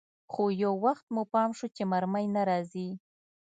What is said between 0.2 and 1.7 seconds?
خو يو وخت مو پام سو